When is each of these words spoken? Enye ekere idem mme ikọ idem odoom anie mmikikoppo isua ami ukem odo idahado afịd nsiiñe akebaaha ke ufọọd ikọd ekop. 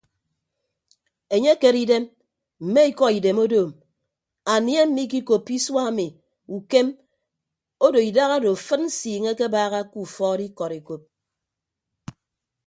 Enye 1.35 1.49
ekere 1.55 1.79
idem 1.85 2.05
mme 2.65 2.81
ikọ 2.91 3.05
idem 3.17 3.37
odoom 3.45 3.71
anie 4.53 4.81
mmikikoppo 4.87 5.51
isua 5.57 5.81
ami 5.89 6.07
ukem 6.55 6.87
odo 7.85 7.99
idahado 8.09 8.49
afịd 8.55 8.81
nsiiñe 8.85 9.29
akebaaha 9.33 9.79
ke 9.91 9.97
ufọọd 10.05 10.39
ikọd 10.47 10.71
ekop. 10.79 11.01